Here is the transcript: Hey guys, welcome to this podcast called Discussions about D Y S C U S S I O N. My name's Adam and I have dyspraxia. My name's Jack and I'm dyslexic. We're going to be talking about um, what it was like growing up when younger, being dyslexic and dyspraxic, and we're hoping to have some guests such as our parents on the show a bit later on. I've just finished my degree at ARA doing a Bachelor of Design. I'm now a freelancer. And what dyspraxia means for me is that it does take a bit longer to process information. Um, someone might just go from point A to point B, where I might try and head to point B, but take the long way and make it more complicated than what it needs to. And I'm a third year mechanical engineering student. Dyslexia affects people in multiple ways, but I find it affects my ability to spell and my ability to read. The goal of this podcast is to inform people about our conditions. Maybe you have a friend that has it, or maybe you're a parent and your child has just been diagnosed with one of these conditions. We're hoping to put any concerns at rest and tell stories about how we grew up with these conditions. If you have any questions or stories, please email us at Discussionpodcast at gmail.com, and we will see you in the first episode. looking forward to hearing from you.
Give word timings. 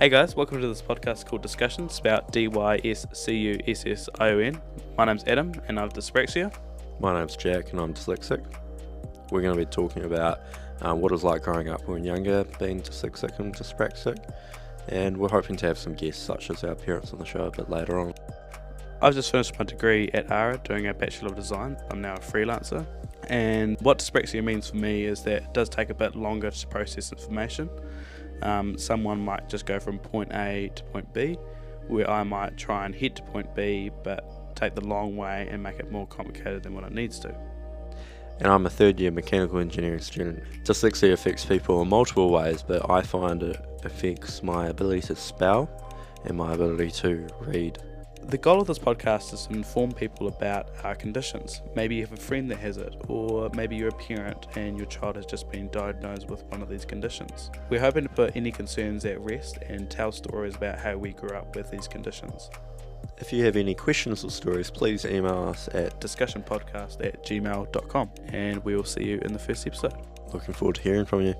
Hey 0.00 0.08
guys, 0.08 0.34
welcome 0.34 0.62
to 0.62 0.66
this 0.66 0.80
podcast 0.80 1.26
called 1.26 1.42
Discussions 1.42 1.98
about 1.98 2.32
D 2.32 2.48
Y 2.48 2.80
S 2.82 3.04
C 3.12 3.36
U 3.36 3.58
S 3.68 3.84
S 3.86 4.08
I 4.18 4.30
O 4.30 4.38
N. 4.38 4.58
My 4.96 5.04
name's 5.04 5.24
Adam 5.24 5.52
and 5.68 5.78
I 5.78 5.82
have 5.82 5.92
dyspraxia. 5.92 6.56
My 7.00 7.18
name's 7.18 7.36
Jack 7.36 7.72
and 7.72 7.80
I'm 7.82 7.92
dyslexic. 7.92 8.42
We're 9.30 9.42
going 9.42 9.52
to 9.52 9.60
be 9.60 9.66
talking 9.66 10.04
about 10.04 10.40
um, 10.80 11.02
what 11.02 11.12
it 11.12 11.16
was 11.16 11.22
like 11.22 11.42
growing 11.42 11.68
up 11.68 11.86
when 11.86 12.02
younger, 12.02 12.44
being 12.58 12.80
dyslexic 12.80 13.38
and 13.40 13.54
dyspraxic, 13.54 14.32
and 14.88 15.18
we're 15.18 15.28
hoping 15.28 15.56
to 15.56 15.66
have 15.66 15.76
some 15.76 15.92
guests 15.92 16.22
such 16.22 16.48
as 16.48 16.64
our 16.64 16.74
parents 16.74 17.12
on 17.12 17.18
the 17.18 17.26
show 17.26 17.44
a 17.44 17.50
bit 17.50 17.68
later 17.68 18.00
on. 18.00 18.14
I've 19.02 19.12
just 19.12 19.30
finished 19.30 19.58
my 19.58 19.66
degree 19.66 20.10
at 20.14 20.32
ARA 20.32 20.56
doing 20.64 20.86
a 20.86 20.94
Bachelor 20.94 21.28
of 21.28 21.36
Design. 21.36 21.76
I'm 21.90 22.00
now 22.00 22.14
a 22.14 22.20
freelancer. 22.20 22.86
And 23.28 23.78
what 23.82 23.98
dyspraxia 23.98 24.42
means 24.42 24.70
for 24.70 24.76
me 24.76 25.04
is 25.04 25.22
that 25.24 25.42
it 25.42 25.52
does 25.52 25.68
take 25.68 25.90
a 25.90 25.94
bit 25.94 26.16
longer 26.16 26.50
to 26.50 26.66
process 26.68 27.12
information. 27.12 27.68
Um, 28.42 28.78
someone 28.78 29.24
might 29.24 29.48
just 29.48 29.66
go 29.66 29.78
from 29.78 29.98
point 29.98 30.32
A 30.32 30.70
to 30.74 30.82
point 30.84 31.12
B, 31.12 31.38
where 31.88 32.08
I 32.10 32.22
might 32.22 32.56
try 32.56 32.86
and 32.86 32.94
head 32.94 33.16
to 33.16 33.22
point 33.22 33.54
B, 33.54 33.90
but 34.02 34.54
take 34.56 34.74
the 34.74 34.86
long 34.86 35.16
way 35.16 35.48
and 35.50 35.62
make 35.62 35.78
it 35.78 35.90
more 35.90 36.06
complicated 36.06 36.62
than 36.62 36.74
what 36.74 36.84
it 36.84 36.92
needs 36.92 37.18
to. 37.20 37.34
And 38.38 38.48
I'm 38.48 38.64
a 38.64 38.70
third 38.70 38.98
year 38.98 39.10
mechanical 39.10 39.58
engineering 39.58 40.00
student. 40.00 40.42
Dyslexia 40.64 41.12
affects 41.12 41.44
people 41.44 41.82
in 41.82 41.88
multiple 41.88 42.30
ways, 42.30 42.62
but 42.62 42.90
I 42.90 43.02
find 43.02 43.42
it 43.42 43.62
affects 43.84 44.42
my 44.42 44.68
ability 44.68 45.02
to 45.08 45.16
spell 45.16 45.68
and 46.24 46.36
my 46.36 46.54
ability 46.54 46.90
to 46.90 47.28
read. 47.40 47.78
The 48.22 48.38
goal 48.38 48.60
of 48.60 48.68
this 48.68 48.78
podcast 48.78 49.32
is 49.32 49.46
to 49.46 49.54
inform 49.54 49.92
people 49.92 50.28
about 50.28 50.68
our 50.84 50.94
conditions. 50.94 51.62
Maybe 51.74 51.96
you 51.96 52.02
have 52.02 52.12
a 52.12 52.20
friend 52.20 52.48
that 52.50 52.58
has 52.58 52.76
it, 52.76 52.94
or 53.08 53.50
maybe 53.54 53.74
you're 53.74 53.88
a 53.88 53.92
parent 53.92 54.46
and 54.54 54.76
your 54.76 54.86
child 54.86 55.16
has 55.16 55.26
just 55.26 55.50
been 55.50 55.68
diagnosed 55.70 56.28
with 56.28 56.44
one 56.44 56.62
of 56.62 56.68
these 56.68 56.84
conditions. 56.84 57.50
We're 57.70 57.80
hoping 57.80 58.04
to 58.04 58.08
put 58.10 58.36
any 58.36 58.52
concerns 58.52 59.04
at 59.04 59.20
rest 59.20 59.58
and 59.66 59.90
tell 59.90 60.12
stories 60.12 60.54
about 60.54 60.78
how 60.78 60.96
we 60.96 61.12
grew 61.12 61.36
up 61.36 61.56
with 61.56 61.70
these 61.70 61.88
conditions. 61.88 62.50
If 63.18 63.32
you 63.32 63.44
have 63.44 63.56
any 63.56 63.74
questions 63.74 64.24
or 64.24 64.30
stories, 64.30 64.70
please 64.70 65.04
email 65.04 65.48
us 65.48 65.68
at 65.74 66.00
Discussionpodcast 66.00 67.04
at 67.04 67.24
gmail.com, 67.24 68.10
and 68.28 68.64
we 68.64 68.76
will 68.76 68.84
see 68.84 69.04
you 69.04 69.18
in 69.22 69.32
the 69.32 69.38
first 69.38 69.66
episode. 69.66 69.94
looking 70.32 70.54
forward 70.54 70.76
to 70.76 70.82
hearing 70.82 71.04
from 71.04 71.22
you. 71.22 71.34